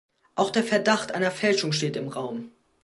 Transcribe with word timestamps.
Auch 0.33 0.49
der 0.49 0.63
Verdacht 0.63 1.11
einer 1.13 1.29
Fälschung 1.29 1.73
steht 1.73 1.95
im 1.95 2.07
Raum. 2.07 2.51